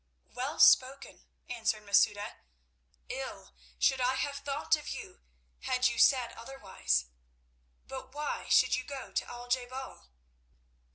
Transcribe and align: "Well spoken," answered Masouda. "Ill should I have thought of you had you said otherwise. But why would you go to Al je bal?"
"Well 0.33 0.59
spoken," 0.59 1.27
answered 1.47 1.83
Masouda. 1.85 2.37
"Ill 3.07 3.51
should 3.77 4.01
I 4.01 4.15
have 4.15 4.37
thought 4.37 4.75
of 4.75 4.89
you 4.89 5.21
had 5.59 5.89
you 5.89 5.99
said 5.99 6.31
otherwise. 6.33 7.05
But 7.87 8.11
why 8.11 8.45
would 8.63 8.75
you 8.75 8.83
go 8.83 9.11
to 9.11 9.29
Al 9.29 9.47
je 9.47 9.63
bal?" 9.67 10.07